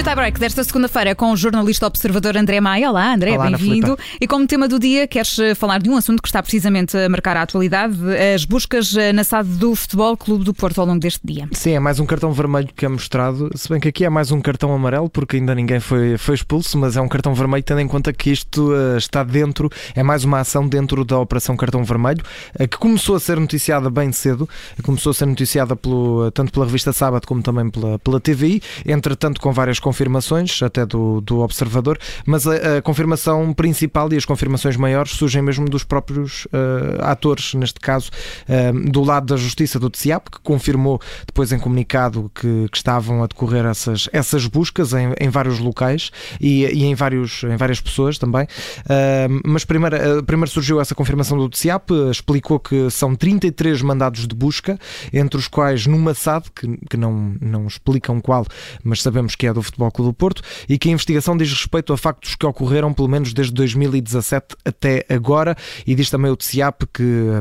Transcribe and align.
E 0.00 0.02
o 0.02 0.04
tie-break 0.04 0.40
desta 0.40 0.64
segunda-feira 0.64 1.14
com 1.14 1.30
o 1.30 1.36
jornalista 1.36 1.86
observador 1.86 2.34
André 2.34 2.58
Maia. 2.58 2.88
Olá, 2.88 3.12
André, 3.12 3.36
bem-vindo. 3.36 3.98
E 4.18 4.26
como 4.26 4.46
tema 4.46 4.66
do 4.66 4.78
dia, 4.78 5.06
queres 5.06 5.38
eh, 5.38 5.54
falar 5.54 5.78
de 5.78 5.90
um 5.90 5.96
assunto 5.98 6.22
que 6.22 6.28
está 6.28 6.42
precisamente 6.42 6.96
a 6.96 7.06
marcar 7.06 7.36
a 7.36 7.42
atualidade: 7.42 7.98
as 8.34 8.46
buscas 8.46 8.96
eh, 8.96 9.12
na 9.12 9.22
SAD 9.22 9.58
do 9.58 9.74
Futebol 9.74 10.16
Clube 10.16 10.42
do 10.42 10.54
Porto 10.54 10.80
ao 10.80 10.86
longo 10.86 11.00
deste 11.00 11.20
dia. 11.22 11.46
Sim, 11.52 11.72
é 11.72 11.78
mais 11.78 12.00
um 12.00 12.06
cartão 12.06 12.32
vermelho 12.32 12.70
que 12.74 12.86
é 12.86 12.88
mostrado, 12.88 13.50
se 13.54 13.68
bem 13.68 13.78
que 13.78 13.88
aqui 13.88 14.02
é 14.02 14.08
mais 14.08 14.32
um 14.32 14.40
cartão 14.40 14.72
amarelo, 14.72 15.10
porque 15.10 15.36
ainda 15.36 15.54
ninguém 15.54 15.80
foi, 15.80 16.16
foi 16.16 16.34
expulso, 16.34 16.78
mas 16.78 16.96
é 16.96 17.00
um 17.02 17.08
cartão 17.08 17.34
vermelho, 17.34 17.62
tendo 17.62 17.82
em 17.82 17.86
conta 17.86 18.10
que 18.10 18.30
isto 18.30 18.72
uh, 18.72 18.96
está 18.96 19.22
dentro, 19.22 19.68
é 19.94 20.02
mais 20.02 20.24
uma 20.24 20.40
ação 20.40 20.66
dentro 20.66 21.04
da 21.04 21.18
Operação 21.18 21.58
Cartão 21.58 21.84
Vermelho, 21.84 22.24
uh, 22.58 22.66
que 22.66 22.78
começou 22.78 23.16
a 23.16 23.20
ser 23.20 23.38
noticiada 23.38 23.90
bem 23.90 24.10
cedo, 24.12 24.48
começou 24.82 25.10
a 25.10 25.14
ser 25.14 25.26
noticiada 25.26 25.76
pelo, 25.76 26.30
tanto 26.30 26.52
pela 26.52 26.64
revista 26.64 26.90
Sábado 26.90 27.26
como 27.26 27.42
também 27.42 27.68
pela, 27.68 27.98
pela 27.98 28.18
TVI, 28.18 28.62
entretanto 28.86 29.42
com 29.42 29.52
várias 29.52 29.78
confirmações, 29.90 30.62
até 30.62 30.86
do, 30.86 31.20
do 31.20 31.40
Observador, 31.40 31.98
mas 32.24 32.46
a, 32.46 32.78
a 32.78 32.82
confirmação 32.82 33.52
principal 33.52 34.12
e 34.12 34.16
as 34.16 34.24
confirmações 34.24 34.76
maiores 34.76 35.12
surgem 35.12 35.42
mesmo 35.42 35.68
dos 35.68 35.82
próprios 35.82 36.44
uh, 36.46 37.02
atores, 37.02 37.54
neste 37.54 37.80
caso, 37.80 38.10
uh, 38.48 38.90
do 38.90 39.02
lado 39.02 39.26
da 39.26 39.36
Justiça 39.36 39.80
do 39.80 39.90
TCIAP, 39.90 40.30
que 40.30 40.40
confirmou 40.40 41.00
depois 41.26 41.50
em 41.50 41.58
comunicado 41.58 42.30
que, 42.32 42.68
que 42.70 42.76
estavam 42.76 43.24
a 43.24 43.26
decorrer 43.26 43.66
essas, 43.66 44.08
essas 44.12 44.46
buscas 44.46 44.92
em, 44.92 45.12
em 45.20 45.28
vários 45.28 45.58
locais 45.58 46.12
e, 46.40 46.64
e, 46.66 46.84
em, 46.84 46.94
vários, 46.94 47.42
em 47.42 47.56
várias 47.56 47.80
pessoas 47.80 48.16
também. 48.16 48.44
Uh, 48.44 49.40
mas 49.44 49.64
primeiro, 49.64 50.22
primeiro 50.22 50.50
surgiu 50.50 50.80
essa 50.80 50.94
confirmação 50.94 51.36
do 51.36 51.48
TCIAP, 51.48 51.90
explicou 52.12 52.60
que 52.60 52.88
são 52.90 53.16
33 53.16 53.82
mandados 53.82 54.28
de 54.28 54.34
busca, 54.36 54.78
entre 55.12 55.36
os 55.36 55.48
quais 55.48 55.86
numa 55.86 56.14
SAD, 56.14 56.46
que, 56.54 56.78
que 56.88 56.96
não, 56.96 57.34
não 57.40 57.66
explicam 57.66 58.20
qual, 58.20 58.46
mas 58.84 59.02
sabemos 59.02 59.34
que 59.34 59.48
é 59.48 59.52
do 59.52 59.62
Futebol 59.62 59.79
Clube 59.88 60.10
do 60.10 60.14
Porto, 60.14 60.42
e 60.68 60.76
que 60.76 60.88
a 60.88 60.92
investigação 60.92 61.36
diz 61.36 61.48
respeito 61.48 61.92
a 61.92 61.96
factos 61.96 62.34
que 62.34 62.44
ocorreram 62.44 62.92
pelo 62.92 63.06
menos 63.06 63.32
desde 63.32 63.52
2017 63.54 64.56
até 64.64 65.06
agora, 65.08 65.56
e 65.86 65.94
diz 65.94 66.10
também 66.10 66.30
o 66.30 66.36
TCIAP 66.36 66.82
que 66.92 67.02
hum, 67.02 67.40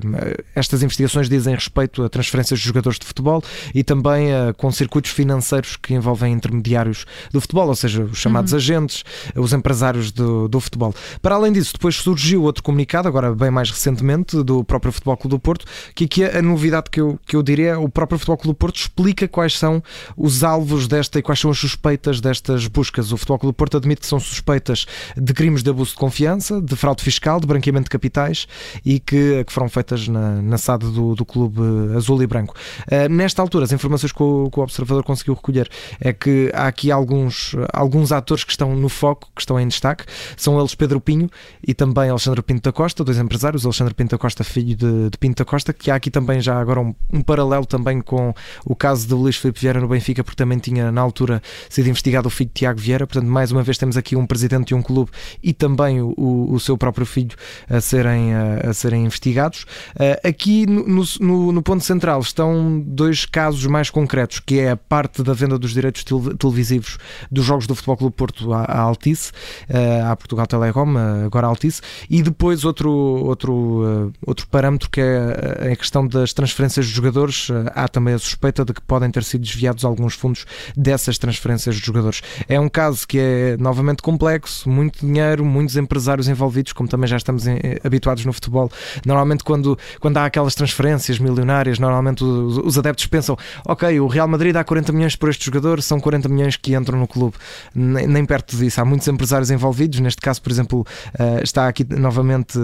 estas 0.54 0.84
investigações 0.84 1.28
dizem 1.28 1.56
respeito 1.56 2.04
a 2.04 2.10
transferências 2.10 2.60
de 2.60 2.66
jogadores 2.66 3.00
de 3.00 3.06
futebol 3.08 3.42
e 3.74 3.84
também 3.84 4.32
a, 4.32 4.54
com 4.54 4.72
circuitos 4.72 5.10
financeiros 5.10 5.76
que 5.76 5.96
envolvem 5.96 6.34
intermediários 6.34 7.06
do 7.32 7.42
futebol, 7.42 7.68
ou 7.68 7.76
seja, 7.76 8.04
os 8.04 8.18
chamados 8.18 8.52
uhum. 8.52 8.58
agentes, 8.58 9.04
os 9.36 9.54
empresários 9.54 10.12
do, 10.12 10.48
do 10.48 10.60
futebol. 10.60 10.94
Para 11.22 11.36
além 11.36 11.52
disso, 11.52 11.74
depois 11.74 11.96
surgiu 11.96 12.44
outro 12.44 12.62
comunicado, 12.62 13.08
agora 13.08 13.34
bem 13.34 13.50
mais 13.50 13.72
recentemente, 13.72 14.44
do 14.44 14.64
próprio 14.64 14.92
Futebol 14.92 15.18
Clube 15.18 15.36
do 15.36 15.40
Porto, 15.40 15.66
que 15.96 16.06
aqui 16.06 16.24
a 16.24 16.42
novidade 16.42 16.90
que 16.92 17.00
eu, 17.02 17.20
que 17.26 17.36
eu 17.36 17.42
diria 17.42 17.72
é 17.72 17.78
o 17.78 17.90
próprio 17.90 18.20
Futebol 18.20 18.38
Clube 18.38 18.56
do 18.56 18.58
Porto 18.58 18.76
explica 18.78 19.28
quais 19.28 19.58
são 19.58 19.82
os 20.18 20.44
alvos 20.44 20.88
desta 20.88 21.20
e 21.20 21.22
quais 21.22 21.40
são 21.40 21.52
as 21.52 21.58
suspeitas 21.58 22.20
destas 22.30 22.68
buscas. 22.68 23.12
O 23.12 23.18
Futebol 23.18 23.40
Clube 23.40 23.56
Porto 23.56 23.78
admite 23.78 24.02
que 24.02 24.08
são 24.08 24.20
suspeitas 24.20 24.86
de 25.18 25.34
crimes 25.34 25.64
de 25.64 25.70
abuso 25.70 25.92
de 25.92 25.98
confiança, 25.98 26.62
de 26.62 26.76
fraude 26.76 27.04
fiscal, 27.04 27.40
de 27.40 27.48
branqueamento 27.48 27.86
de 27.86 27.90
capitais 27.90 28.48
e 28.86 29.00
que, 29.00 29.44
que 29.44 29.52
foram 29.52 29.68
feitas 29.68 30.08
na, 30.08 30.42
na 30.42 30.58
SAD 30.58 30.86
do, 30.86 31.16
do 31.16 31.26
Clube 31.26 31.62
Azul 31.96 32.22
e 32.22 32.28
Branco. 32.28 32.56
Uh, 32.88 33.10
nesta 33.10 33.42
altura, 33.42 33.66
as 33.66 33.72
informações 33.72 34.12
que 34.12 34.22
o, 34.22 34.50
que 34.52 34.60
o, 34.60 34.64
Observador 34.64 35.04
conseguiu 35.04 35.34
recolher 35.34 35.70
é 36.00 36.14
que 36.14 36.52
há 36.54 36.68
aqui 36.68 36.92
alguns, 36.92 37.56
alguns 37.74 38.12
atores 38.12 38.44
que 38.44 38.52
estão 38.52 38.76
no 38.76 38.90
foco, 38.90 39.30
que 39.36 39.42
estão 39.42 39.60
em 39.60 39.68
destaque. 39.68 40.06
São 40.38 40.60
eles 40.60 40.76
Pedro 40.76 41.02
Pinho 41.02 41.30
e 41.66 41.74
também 41.74 42.10
Alexandre 42.10 42.42
Pinto 42.42 42.62
da 42.62 42.72
Costa, 42.72 43.04
dois 43.04 43.18
empresários. 43.18 43.66
Alexandre 43.66 43.94
Pinto 43.94 44.12
da 44.12 44.18
Costa, 44.18 44.44
filho 44.44 44.76
de, 44.76 45.10
de 45.10 45.18
Pinto 45.18 45.44
da 45.44 45.46
Costa, 45.46 45.74
que 45.74 45.90
há 45.90 45.96
aqui 45.96 46.12
também 46.12 46.40
já 46.42 46.60
agora 46.60 46.80
um, 46.80 46.94
um 47.12 47.22
paralelo 47.22 47.66
também 47.66 48.02
com 48.02 48.34
o 48.66 48.76
caso 48.76 49.08
de 49.08 49.14
Luís 49.14 49.38
Filipe 49.38 49.60
Vieira 49.60 49.80
no 49.80 49.88
Benfica, 49.88 50.24
porque 50.24 50.36
também 50.36 50.60
tinha 50.60 50.92
na 50.92 51.02
altura 51.02 51.42
sido 51.70 51.88
investigado 51.88 52.19
o 52.28 52.30
filho 52.30 52.50
de 52.50 52.54
Tiago 52.56 52.80
Vieira. 52.80 53.06
Portanto, 53.06 53.30
mais 53.30 53.52
uma 53.52 53.64
vez 53.64 53.78
temos 53.78 53.98
aqui 53.98 54.16
um 54.16 54.26
presidente 54.26 54.68
de 54.68 54.76
um 54.76 54.82
clube 54.82 55.12
e 55.42 55.54
também 55.54 56.02
o, 56.02 56.14
o 56.52 56.60
seu 56.60 56.78
próprio 56.78 57.06
filho 57.06 57.36
a 57.70 57.82
serem, 57.82 58.34
a, 58.34 58.70
a 58.70 58.74
serem 58.74 59.06
investigados. 59.06 59.64
Uh, 59.96 60.28
aqui 60.28 60.66
no, 60.66 61.04
no, 61.20 61.52
no, 61.52 61.62
ponto 61.62 61.84
central 61.84 62.20
estão 62.22 62.80
dois 62.86 63.26
casos 63.26 63.66
mais 63.66 63.90
concretos, 63.90 64.40
que 64.40 64.60
é 64.60 64.72
a 64.72 64.78
parte 64.78 65.24
da 65.24 65.34
venda 65.34 65.58
dos 65.58 65.72
direitos 65.72 66.04
televisivos 66.38 66.98
dos 67.32 67.46
jogos 67.46 67.68
do 67.68 67.76
Futebol 67.76 67.98
Clube 67.98 68.16
Porto 68.16 68.54
à, 68.54 68.64
à 68.64 68.80
Altice, 68.80 69.32
uh, 69.70 70.12
à 70.12 70.16
Portugal 70.16 70.48
Telecom, 70.48 70.96
agora 71.26 71.48
à 71.48 71.50
Altice, 71.50 71.82
e 72.10 72.22
depois 72.22 72.66
outro, 72.66 72.92
outro, 72.92 73.54
uh, 73.54 74.14
outro 74.26 74.48
parâmetro 74.48 74.90
que 74.90 75.02
é 75.02 75.72
a 75.72 75.76
questão 75.76 76.08
das 76.08 76.34
transferências 76.34 76.86
de 76.86 76.92
jogadores. 76.92 77.50
há 77.74 77.88
também 77.88 78.14
a 78.14 78.20
suspeita 78.20 78.66
de 78.66 78.74
que 78.74 78.82
podem 78.82 79.10
ter 79.12 79.24
sido 79.24 79.42
desviados 79.42 79.86
alguns 79.86 80.14
fundos 80.14 80.46
dessas 80.76 81.18
transferências 81.18 81.76
de 81.76 81.86
jogadores. 81.86 82.09
É 82.48 82.60
um 82.60 82.70
caso 82.70 83.08
que 83.08 83.18
é 83.20 83.58
novamente 83.58 84.02
complexo, 84.02 84.70
muito 84.70 85.06
dinheiro, 85.06 85.46
muitos 85.46 85.76
empresários 85.76 86.28
envolvidos, 86.28 86.74
como 86.74 86.90
também 86.90 87.08
já 87.08 87.18
estamos 87.18 87.46
habituados 87.84 88.26
no 88.26 88.34
futebol. 88.34 88.72
Normalmente, 89.06 89.44
quando, 89.44 89.78
quando 90.00 90.18
há 90.18 90.26
aquelas 90.26 90.56
transferências 90.56 91.20
milionárias, 91.20 91.80
normalmente 91.80 92.24
os, 92.24 92.58
os, 92.58 92.78
adeptos 92.78 93.06
pensam: 93.06 93.38
ok, 93.66 94.00
o 94.00 94.08
Real 94.08 94.28
Madrid 94.28 94.54
dá 94.54 94.64
40 94.64 94.92
milhões 94.92 95.16
por 95.16 95.30
este 95.30 95.46
jogador, 95.46 95.82
são 95.82 96.00
40 96.00 96.30
milhões 96.30 96.56
que 96.56 96.76
entram 96.76 97.00
no 97.00 97.08
clube. 97.08 97.36
Nem, 97.74 98.08
nem 98.08 98.26
perto 98.26 98.56
disso. 98.58 98.82
Há 98.82 98.86
muitos 98.86 99.08
empresários 99.08 99.52
envolvidos. 99.52 100.00
Neste 100.00 100.22
caso, 100.22 100.42
por 100.42 100.52
exemplo, 100.52 100.86
uh, 101.20 101.44
está 101.44 101.68
aqui 101.68 101.86
novamente, 101.90 102.58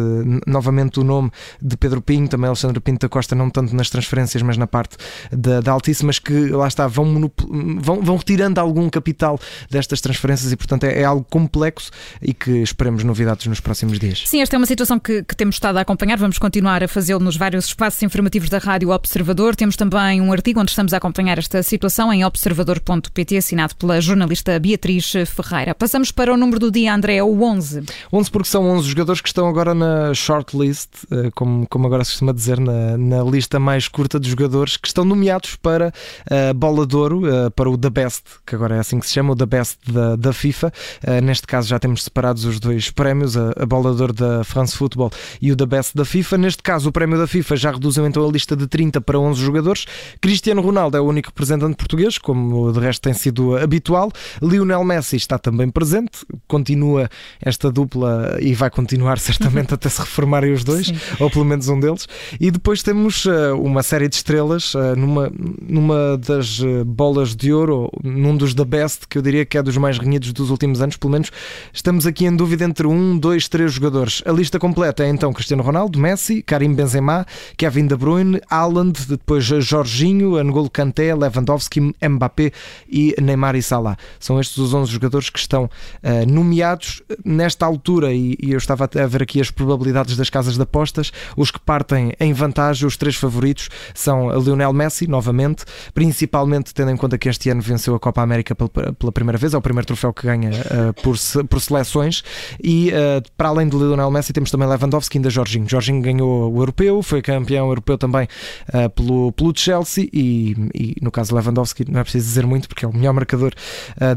novamente 0.46 1.00
o 1.00 1.04
nome 1.04 1.32
de 1.62 1.78
Pedro 1.78 2.02
Pinho, 2.02 2.28
também 2.28 2.48
Alexandre 2.48 2.80
Pinto 2.80 3.06
da 3.06 3.10
Costa, 3.10 3.36
não 3.36 3.50
tanto 3.50 3.76
nas 3.76 3.90
transferências, 3.90 4.42
mas 4.42 4.58
na 4.58 4.68
parte 4.68 4.98
da, 5.32 5.62
da 5.62 5.76
que 6.24 6.48
lá 6.50 6.68
está, 6.68 6.88
vão, 6.88 7.32
vão, 7.80 8.02
vão 8.02 8.18
retirando 8.18 8.60
algum 8.60 8.90
capital 8.90 9.35
destas 9.70 10.02
transferências 10.02 10.52
e, 10.52 10.56
portanto, 10.56 10.86
é, 10.86 11.02
é 11.02 11.04
algo 11.04 11.26
complexo 11.30 11.92
e 12.22 12.34
que 12.34 12.52
esperemos 12.62 13.04
novidades 13.04 13.46
nos 13.48 13.60
próximos 13.60 14.00
dias. 14.00 14.24
Sim, 14.26 14.42
esta 14.42 14.56
é 14.56 14.58
uma 14.58 14.66
situação 14.66 15.00
que, 15.00 15.24
que 15.24 15.36
temos 15.36 15.56
estado 15.56 15.78
a 15.78 15.82
acompanhar, 15.82 16.18
vamos 16.18 16.38
continuar 16.38 16.84
a 16.84 16.88
fazê-lo 16.88 17.20
nos 17.20 17.38
vários 17.38 17.66
espaços 17.66 18.02
informativos 18.04 18.50
da 18.50 18.58
Rádio 18.58 18.90
Observador. 18.90 19.56
Temos 19.56 19.76
também 19.76 20.22
um 20.22 20.32
artigo 20.32 20.60
onde 20.60 20.72
estamos 20.72 20.94
a 20.94 20.98
acompanhar 20.98 21.38
esta 21.38 21.62
situação 21.64 22.12
em 22.12 22.24
observador.pt, 22.26 23.38
assinado 23.38 23.76
pela 23.76 24.00
jornalista 24.02 24.60
Beatriz 24.60 25.12
Ferreira. 25.28 25.76
Passamos 25.76 26.12
para 26.12 26.34
o 26.34 26.38
número 26.38 26.60
do 26.60 26.72
dia, 26.72 26.94
André, 26.94 27.22
o 27.22 27.42
11. 27.44 27.84
11 28.12 28.32
porque 28.32 28.48
são 28.48 28.68
11 28.70 28.90
jogadores 28.90 29.22
que 29.22 29.28
estão 29.28 29.48
agora 29.48 29.74
na 29.74 30.14
shortlist, 30.14 30.90
eh, 31.12 31.30
como, 31.36 31.68
como 31.68 31.88
agora 31.88 32.04
se 32.04 32.12
costuma 32.12 32.34
dizer, 32.34 32.60
na, 32.60 32.98
na 32.98 33.24
lista 33.24 33.60
mais 33.60 33.88
curta 33.88 34.20
de 34.20 34.30
jogadores 34.30 34.78
que 34.78 34.88
estão 34.88 35.04
nomeados 35.04 35.56
para 35.56 35.94
a 36.30 36.54
Bola 36.54 36.86
de 36.86 36.96
Ouro, 36.96 37.28
eh, 37.28 37.50
para 37.50 37.70
o 37.70 37.78
The 37.78 37.90
Best, 37.90 38.24
que 38.46 38.56
agora 38.56 38.76
é 38.76 38.80
assim 38.80 39.00
que 39.00 39.08
se 39.08 39.14
chama, 39.14 39.25
o 39.32 39.36
The 39.36 39.46
Best 39.46 39.78
da, 39.92 40.16
da 40.16 40.34
FIFA. 40.34 40.72
Eh, 41.04 41.22
neste 41.22 41.48
caso 41.48 41.68
já 41.68 41.80
temos 41.80 42.04
separados 42.04 42.46
os 42.46 42.60
dois 42.60 42.90
prémios, 42.90 43.38
a, 43.38 43.52
a 43.58 43.66
Bola 43.66 43.94
de 43.94 44.02
Ouro 44.02 44.14
da 44.14 44.44
France 44.44 44.76
Football 44.76 45.12
e 45.42 45.52
o 45.52 45.56
The 45.56 45.66
Best 45.66 45.96
da 45.96 46.06
FIFA. 46.06 46.38
Neste 46.38 46.64
caso, 46.64 46.90
o 46.90 46.92
prémio 46.92 47.18
da 47.18 47.28
FIFA 47.28 47.56
já 47.56 47.72
reduziu 47.72 48.06
então 48.06 48.28
a 48.28 48.32
lista 48.32 48.56
de 48.56 48.68
30 48.68 49.02
para 49.02 49.20
11 49.20 49.42
jogadores. 49.42 49.86
Cristiano 50.22 50.62
Ronaldo 50.62 50.98
é 50.98 51.02
o 51.02 51.06
único 51.06 51.30
representante 51.30 51.76
português, 51.76 52.18
como 52.18 52.72
de 52.72 52.80
resto 52.80 53.02
tem 53.02 53.14
sido 53.14 53.58
habitual. 53.58 54.12
Lionel 54.42 54.84
Messi 54.84 55.16
está 55.16 55.38
também 55.38 55.70
presente, 55.70 56.26
continua 56.48 57.10
esta 57.42 57.72
dupla 57.72 58.38
e 58.40 58.54
vai 58.54 58.70
continuar 58.70 59.18
certamente 59.20 59.74
até 59.74 59.90
se 59.90 60.00
reformarem 60.00 60.54
os 60.54 60.64
dois, 60.64 60.88
Sim. 60.88 60.96
ou 61.20 61.30
pelo 61.30 61.46
menos 61.46 61.68
um 61.68 61.80
deles. 61.80 62.08
E 62.40 62.52
depois 62.52 62.84
temos 62.84 63.26
uh, 63.26 63.56
uma 63.62 63.84
série 63.84 64.08
de 64.08 64.16
estrelas 64.16 64.74
uh, 64.74 64.96
numa, 64.96 65.32
numa 65.62 66.18
das 66.18 66.60
uh, 66.60 66.84
bolas 66.86 67.36
de 67.36 67.54
ouro, 67.54 67.90
num 68.04 68.36
dos 68.36 68.54
da 68.54 68.66
Best, 68.66 69.05
que 69.08 69.18
eu 69.18 69.22
diria 69.22 69.46
que 69.46 69.58
é 69.58 69.64
dos 69.64 69.78
mais 69.78 69.98
renhidos 69.98 70.34
dos 70.34 70.50
últimos 70.50 70.82
anos, 70.82 70.98
pelo 70.98 71.12
menos 71.12 71.32
estamos 71.74 72.06
aqui 72.06 72.26
em 72.26 72.36
dúvida 72.36 72.64
entre 72.64 72.88
um, 72.88 73.18
dois, 73.18 73.48
três 73.48 73.74
jogadores. 73.74 74.22
A 74.26 74.32
lista 74.32 74.60
completa 74.60 75.04
é 75.04 75.10
então 75.10 75.32
Cristiano 75.34 75.64
Ronaldo, 75.64 76.00
Messi, 76.00 76.42
Karim 76.42 76.74
Benzema, 76.74 77.26
Kevin 77.58 77.88
De 77.88 77.96
Bruyne, 77.96 78.42
Haaland, 78.50 78.94
depois 79.08 79.44
Jorginho, 79.44 80.42
N'Golo 80.44 80.70
Kanté, 80.70 81.14
Lewandowski, 81.16 81.94
Mbappé 82.02 82.52
e 82.90 83.16
Neymar 83.22 83.56
e 83.56 83.62
Salah. 83.62 83.98
São 84.20 84.40
estes 84.40 84.58
os 84.58 84.74
11 84.74 84.92
jogadores 84.92 85.30
que 85.30 85.40
estão 85.40 85.66
uh, 85.66 86.32
nomeados 86.32 87.02
nesta 87.24 87.66
altura 87.66 88.14
e, 88.14 88.38
e, 88.42 88.52
eu 88.52 88.58
estava 88.58 88.86
a 88.86 89.08
ver 89.08 89.24
aqui 89.24 89.42
as 89.42 89.52
probabilidades 89.52 90.16
das 90.18 90.30
casas 90.30 90.56
de 90.56 90.62
apostas. 90.62 91.12
Os 91.36 91.52
que 91.52 91.60
partem 91.60 92.14
em 92.20 92.34
vantagem, 92.34 92.88
os 92.88 92.98
três 92.98 93.16
favoritos 93.16 93.70
são 93.94 94.30
Lionel 94.40 94.74
Messi, 94.74 95.08
novamente, 95.08 95.66
principalmente 95.94 96.74
tendo 96.74 96.92
em 96.92 96.98
conta 96.98 97.18
que 97.18 97.30
este 97.30 97.50
ano 97.50 97.62
venceu 97.62 97.96
a 97.96 98.00
Copa 98.00 98.22
América 98.22 98.56
pela, 98.96 99.12
primeira 99.12 99.38
vez, 99.38 99.54
é 99.54 99.58
o 99.58 99.62
primeiro 99.62 99.86
troféu 99.86 100.14
que 100.14 100.26
ganha 100.26 100.52
uh, 100.52 100.94
por, 101.02 101.16
por 101.48 101.60
seleções. 101.60 102.24
E 102.64 102.90
uh, 102.90 103.24
para 103.38 103.50
além 103.50 103.68
de 103.68 103.76
Lionel 103.76 104.12
Messi 104.12 104.34
temos 104.34 104.52
também 104.52 104.68
Lewandowski 104.68 105.18
e 105.18 105.20
ainda 105.20 105.30
Jorginho. 105.30 105.68
Jorginho 105.68 106.02
ganhou 106.02 106.54
o 106.54 106.62
europeu, 106.62 107.02
foi 107.04 107.22
campeão 107.22 107.68
europeu 107.68 107.98
também 107.98 108.28
uh, 108.70 108.90
pelo, 108.90 109.32
pelo 109.32 109.54
Chelsea. 109.56 110.10
E, 110.14 110.56
e, 110.74 110.96
no 111.02 111.12
caso 111.12 111.36
Lewandowski 111.36 111.90
não 111.90 112.00
é 112.00 112.04
preciso 112.04 112.26
dizer 112.26 112.46
muito 112.46 112.68
porque 112.68 112.86
é 112.86 112.88
o 112.88 112.94
melhor 112.94 113.14
marcador 113.14 113.54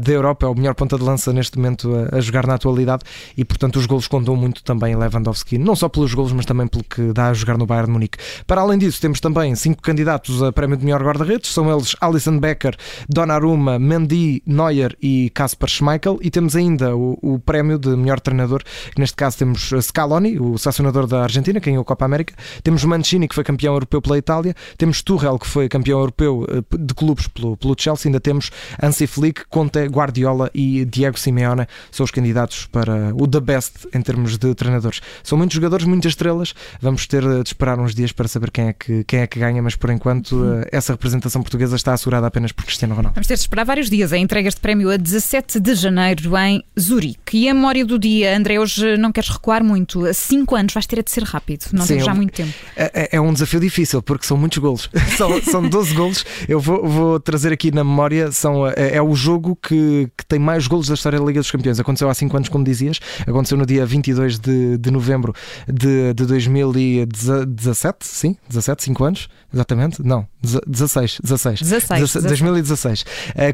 da 0.01 0.11
Europa, 0.11 0.45
é 0.45 0.49
o 0.49 0.55
melhor 0.55 0.73
ponta 0.73 0.97
de 0.97 1.03
lança 1.03 1.31
neste 1.31 1.57
momento 1.57 1.91
a, 2.11 2.17
a, 2.17 2.21
jogar 2.21 2.47
na 2.47 2.55
atualidade. 2.55 3.03
E 3.37 3.43
portanto 3.45 3.77
os 3.77 3.85
golos 3.85 4.07
contam 4.07 4.35
muito 4.35 4.63
também 4.63 4.95
Lewandowski, 4.95 5.57
não 5.57 5.75
só 5.75 5.89
pelos 5.89 6.13
golos 6.13 6.33
mas 6.33 6.45
também 6.45 6.67
pelo 6.67 6.83
que 6.83 7.13
dá 7.13 7.29
a 7.29 7.33
jogar 7.33 7.57
no 7.57 7.65
Bayern 7.65 7.87
de 7.87 7.93
Munique. 7.93 8.17
Para 8.45 8.61
além 8.61 8.77
disso 8.77 8.99
temos 9.01 9.19
também 9.19 9.53
cinco 9.55 9.81
candidatos 9.81 10.41
a 10.41 10.51
prémio 10.51 10.77
de 10.77 10.85
melhor 10.85 11.03
guarda-redes, 11.03 11.51
são 11.51 11.71
eles 11.71 11.95
Alisson 11.99 12.39
Becker, 12.39 12.75
Donnarumma, 13.07 13.79
Mendy, 13.79 14.41
Neuer 14.45 14.68
Neuer 14.69 14.95
e 15.01 15.29
Kasper 15.31 15.69
Schmeichel 15.69 16.19
e 16.21 16.29
temos 16.29 16.55
ainda 16.55 16.95
o, 16.95 17.17
o 17.21 17.39
prémio 17.39 17.77
de 17.77 17.89
melhor 17.89 18.19
treinador, 18.19 18.61
neste 18.97 19.15
caso 19.15 19.37
temos 19.37 19.71
Scaloni, 19.81 20.39
o 20.39 20.57
selecionador 20.57 21.07
da 21.07 21.23
Argentina, 21.23 21.59
que 21.59 21.69
ganhou 21.69 21.81
a 21.81 21.85
Copa 21.85 22.05
América, 22.05 22.33
temos 22.63 22.83
Mancini, 22.83 23.27
que 23.27 23.35
foi 23.35 23.43
campeão 23.43 23.73
europeu 23.73 24.01
pela 24.01 24.17
Itália, 24.17 24.55
temos 24.77 25.01
Tuchel, 25.01 25.37
que 25.39 25.47
foi 25.47 25.67
campeão 25.67 25.99
europeu 25.99 26.45
eh, 26.49 26.77
de 26.77 26.93
clubes 26.93 27.27
pelo, 27.27 27.57
pelo 27.57 27.75
Chelsea, 27.77 28.09
ainda 28.09 28.19
temos 28.19 28.51
Hansi 28.81 29.07
Flick, 29.07 29.45
Conte, 29.49 29.85
Guardiola 29.87 30.49
e 30.53 30.85
Diego 30.85 31.19
Simeone, 31.19 31.65
são 31.91 32.03
os 32.03 32.11
candidatos 32.11 32.65
para 32.67 33.13
o 33.15 33.27
The 33.27 33.39
Best 33.39 33.87
em 33.93 34.01
termos 34.01 34.37
de 34.37 34.53
treinadores. 34.53 35.01
São 35.23 35.37
muitos 35.37 35.55
jogadores, 35.55 35.85
muitas 35.85 36.11
estrelas, 36.11 36.53
vamos 36.81 37.07
ter 37.07 37.21
de 37.21 37.47
esperar 37.47 37.79
uns 37.79 37.95
dias 37.95 38.11
para 38.11 38.27
saber 38.27 38.51
quem 38.51 38.67
é 38.67 38.73
que, 38.73 39.03
quem 39.03 39.21
é 39.21 39.27
que 39.27 39.39
ganha, 39.39 39.61
mas 39.61 39.75
por 39.75 39.89
enquanto 39.89 40.45
essa 40.71 40.93
representação 40.93 41.41
portuguesa 41.41 41.75
está 41.75 41.93
assegurada 41.93 42.27
apenas 42.27 42.51
por 42.51 42.65
Cristiano 42.65 42.95
Ronaldo. 42.95 43.15
Vamos 43.15 43.27
ter 43.27 43.35
de 43.35 43.41
esperar 43.41 43.65
vários 43.65 43.89
dias. 43.89 44.13
A 44.13 44.17
entrega 44.17 44.49
este 44.59 44.61
prémio 44.61 44.91
a 44.91 44.97
17 44.97 45.59
de 45.59 45.73
janeiro 45.73 46.37
em 46.37 46.61
Zurique. 46.77 47.37
E 47.37 47.49
a 47.49 47.53
memória 47.53 47.85
do 47.85 47.97
dia, 47.97 48.35
André, 48.37 48.59
hoje 48.59 48.97
não 48.97 49.11
queres 49.11 49.29
recuar 49.29 49.63
muito. 49.63 50.05
A 50.05 50.13
5 50.13 50.55
anos 50.55 50.73
vais 50.73 50.85
ter 50.85 51.01
de 51.01 51.09
ser 51.09 51.23
rápido, 51.23 51.65
não 51.71 51.87
temos 51.87 52.03
já 52.03 52.13
muito 52.13 52.33
tempo. 52.33 52.53
É, 52.75 52.91
é, 52.93 53.09
é, 53.13 53.21
um 53.21 53.31
desafio 53.31 53.59
difícil 53.59 54.01
porque 54.01 54.27
são 54.27 54.35
muitos 54.35 54.57
golos. 54.57 54.89
são, 55.17 55.41
são 55.41 55.67
12 55.67 55.93
golos. 55.95 56.25
Eu 56.47 56.59
vou, 56.59 56.85
vou, 56.85 57.19
trazer 57.19 57.53
aqui 57.53 57.71
na 57.71 57.83
memória: 57.83 58.31
são, 58.31 58.67
é, 58.67 58.95
é 58.95 59.01
o 59.01 59.15
jogo 59.15 59.55
que, 59.55 60.09
que, 60.17 60.25
tem 60.25 60.39
mais 60.39 60.67
golos 60.67 60.87
da 60.87 60.93
história 60.95 61.17
da 61.17 61.25
Liga 61.25 61.39
dos 61.39 61.49
Campeões. 61.49 61.79
Aconteceu 61.79 62.09
há 62.09 62.13
5 62.13 62.35
anos, 62.35 62.49
como 62.49 62.63
dizias. 62.63 62.99
Aconteceu 63.25 63.57
no 63.57 63.65
dia 63.65 63.85
22 63.85 64.39
de, 64.39 64.77
de 64.77 64.91
novembro 64.91 65.33
de, 65.67 66.13
de 66.13 66.25
2017. 66.25 67.97
Sim, 68.01 68.35
17, 68.49 68.83
5 68.83 69.03
anos. 69.05 69.29
Exatamente. 69.53 70.03
Não, 70.03 70.27
16. 70.41 71.19
16. 71.23 71.61
16. 71.61 72.13
2016. 72.23 73.01
Uh, 73.01 73.05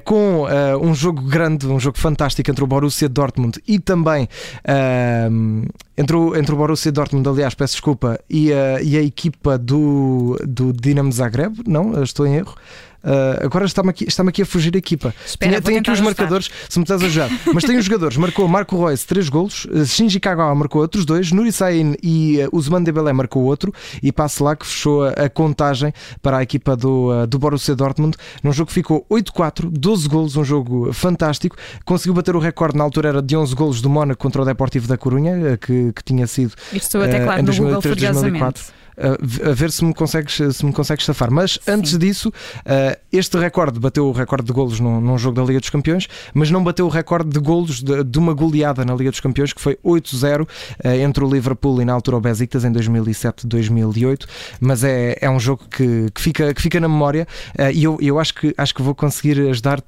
com 0.03 0.43
uh, 0.43 0.77
um 0.81 0.94
jogo 0.95 1.21
grande, 1.21 1.67
um 1.67 1.79
jogo 1.79 1.97
fantástico 1.97 2.49
entre 2.49 2.63
o 2.63 2.67
Borussia 2.67 3.07
Dortmund 3.07 3.61
e 3.67 3.77
também 3.79 4.23
uh, 4.23 5.67
entre, 5.97 6.15
o, 6.15 6.35
entre 6.35 6.53
o 6.53 6.57
Borussia 6.57 6.91
Dortmund, 6.91 7.27
aliás, 7.27 7.53
peço 7.53 7.73
desculpa, 7.73 8.19
e 8.29 8.51
a, 8.51 8.81
e 8.81 8.97
a 8.97 9.01
equipa 9.01 9.57
do, 9.57 10.37
do 10.47 10.73
Dinamo 10.73 11.11
Zagreb. 11.11 11.61
Não, 11.67 12.01
estou 12.01 12.25
em 12.25 12.35
erro. 12.35 12.55
Uh, 13.05 13.45
agora 13.45 13.65
está-me 13.65 13.91
aqui, 13.91 14.05
está 14.07 14.23
aqui 14.23 14.41
a 14.41 14.45
fugir 14.45 14.73
a 14.73 14.79
equipa. 14.79 15.13
Espera, 15.23 15.61
tem 15.61 15.77
aqui 15.77 15.91
os 15.91 16.01
marcadores, 16.01 16.49
se 16.67 16.79
me 16.79 16.83
estás 16.83 17.03
a 17.03 17.05
ajudar. 17.05 17.29
Mas 17.53 17.63
tem 17.63 17.77
os 17.77 17.85
jogadores. 17.85 18.17
Marcou 18.17 18.47
Marco 18.47 18.83
Reus 18.83 19.03
3 19.03 19.29
golos, 19.29 19.65
uh, 19.65 19.85
Shinji 19.85 20.19
Kagawa 20.19 20.55
marcou 20.55 20.81
outros 20.81 21.05
dois, 21.05 21.31
Nuri 21.31 21.51
Sain 21.51 21.95
e 22.01 22.39
uh, 22.39 22.49
Usman 22.51 22.81
Dembélé 22.81 23.13
marcou 23.13 23.43
outro 23.43 23.71
e 24.01 24.11
passe 24.11 24.41
lá 24.41 24.55
que 24.55 24.65
fechou 24.65 25.03
a, 25.03 25.09
a, 25.11 25.29
contagem 25.29 25.93
para 26.19 26.37
a 26.37 26.43
equipa 26.43 26.75
do, 26.75 27.11
uh, 27.11 27.27
do 27.27 27.37
Borussia 27.37 27.75
Dortmund 27.75 28.17
num 28.43 28.51
jogo 28.51 28.69
que 28.69 28.73
ficou 28.73 29.05
8-4, 29.11 29.69
12 29.69 30.09
golos, 30.09 30.35
um 30.35 30.43
jogo 30.43 30.91
fantástico. 30.91 31.55
Conseguiu 31.85 32.15
bater 32.15 32.35
o 32.35 32.39
recorde, 32.39 32.75
na 32.75 32.83
altura 32.83 33.09
era 33.09 33.21
de 33.21 33.37
11 33.37 33.53
golos 33.53 33.81
do 33.81 33.89
Mónaco 33.89 34.19
contra 34.19 34.41
o 34.41 34.45
Deportivo 34.45 34.87
da 34.87 34.97
Corunha, 34.97 35.53
uh, 35.53 35.57
que, 35.59 35.93
que 35.93 36.03
tinha 36.03 36.25
sido 36.25 36.53
Isto 36.73 36.97
até 36.97 37.23
claro, 37.23 37.41
em 37.41 37.45
2003, 37.45 37.97
2004 37.97 38.84
a 38.97 39.51
ver 39.53 39.71
se 39.71 39.83
me 39.83 39.93
consegues, 39.93 40.35
se 40.55 40.65
me 40.65 40.71
consegues 40.71 41.05
safar. 41.05 41.31
Mas 41.31 41.53
Sim. 41.53 41.71
antes 41.71 41.97
disso, 41.97 42.29
uh, 42.29 42.97
este 43.11 43.37
recorde 43.37 43.79
bateu 43.79 44.07
o 44.07 44.11
recorde 44.11 44.47
de 44.47 44.53
golos 44.53 44.79
num, 44.79 45.01
num, 45.01 45.17
jogo 45.17 45.35
da 45.35 45.43
Liga 45.43 45.59
dos 45.59 45.69
Campeões, 45.69 46.07
mas 46.33 46.49
não 46.49 46.63
bateu 46.63 46.85
o 46.85 46.89
recorde 46.89 47.29
de 47.29 47.39
golos 47.39 47.81
de, 47.81 48.03
de 48.03 48.19
uma 48.19 48.33
goleada 48.33 48.85
na 48.85 48.93
Liga 48.93 49.11
dos 49.11 49.19
Campeões, 49.19 49.53
que 49.53 49.61
foi 49.61 49.77
8-0 49.83 50.43
uh, 50.43 50.47
entre 50.87 51.23
o 51.23 51.29
Liverpool 51.29 51.81
e 51.81 51.85
na 51.85 51.93
altura 51.93 52.17
o 52.17 52.21
Besiktas 52.21 52.63
em 52.63 52.71
2007-2008. 52.71 54.25
Mas 54.59 54.83
é, 54.83 55.17
é 55.19 55.29
um 55.29 55.39
jogo 55.39 55.63
que, 55.69 56.09
que, 56.11 56.21
fica, 56.21 56.53
que 56.53 56.61
fica 56.61 56.79
na 56.79 56.87
memória 56.87 57.27
uh, 57.59 57.71
e 57.71 57.83
eu, 57.83 57.97
eu 58.01 58.19
acho, 58.19 58.33
que, 58.33 58.53
acho 58.57 58.73
que 58.73 58.81
vou 58.81 58.95
conseguir 58.95 59.39
ajudar-te. 59.49 59.85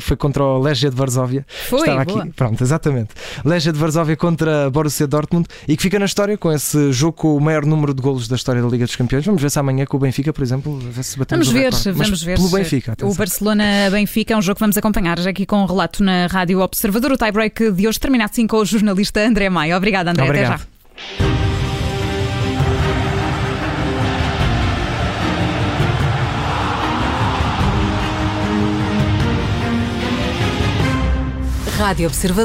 foi 0.00 0.16
contra 0.16 0.42
o 0.42 0.58
Legia 0.58 0.90
de 0.90 0.96
Varsóvia. 0.96 1.44
Foi, 1.68 1.80
Estava 1.80 2.04
boa. 2.04 2.22
aqui. 2.22 2.32
Pronto, 2.32 2.62
exatamente. 2.62 3.10
Legia 3.44 3.72
de 3.72 3.78
Varsóvia 3.78 4.16
contra 4.16 4.70
Borussia 4.70 5.06
Dortmund 5.06 5.48
e 5.66 5.76
que 5.76 5.82
fica 5.82 5.98
na 5.98 6.04
história 6.04 6.36
com 6.36 6.52
esse 6.52 6.92
jogo 6.92 7.12
com 7.12 7.36
o 7.36 7.40
maior 7.40 7.64
número 7.64 7.92
de 7.94 8.02
golos 8.02 8.28
da 8.28 8.35
da 8.36 8.38
história 8.38 8.62
da 8.62 8.68
Liga 8.68 8.84
dos 8.84 8.94
Campeões. 8.94 9.24
Vamos 9.24 9.40
ver 9.40 9.50
se 9.50 9.58
amanhã 9.58 9.84
com 9.86 9.96
o 9.96 10.00
Benfica, 10.00 10.32
por 10.32 10.42
exemplo, 10.42 10.78
ver 10.78 11.02
se 11.02 11.18
batemos 11.18 11.48
Vamos 11.48 11.84
ver, 11.84 11.92
vamos 11.92 12.22
ver. 12.22 12.36
Pelo 12.36 12.50
Benfica. 12.50 12.92
Atenção. 12.92 13.12
O 13.12 13.14
Barcelona-Benfica 13.16 14.34
é 14.34 14.36
um 14.36 14.42
jogo 14.42 14.56
que 14.56 14.60
vamos 14.60 14.76
acompanhar 14.76 15.18
já 15.18 15.30
aqui 15.30 15.46
com 15.46 15.62
um 15.62 15.66
relato 15.66 16.02
na 16.02 16.26
Rádio 16.26 16.60
Observador. 16.60 17.12
O 17.12 17.16
tie-break 17.16 17.72
de 17.72 17.88
hoje 17.88 17.98
termina 17.98 18.26
assim 18.26 18.46
com 18.46 18.58
o 18.58 18.64
jornalista 18.64 19.20
André 19.20 19.48
Maia. 19.48 19.76
Obrigada, 19.76 20.10
André. 20.10 20.24
Obrigado. 20.24 20.54
Até 20.54 21.24
já. 21.24 21.36
Rádio 31.78 32.06
Observador. 32.06 32.44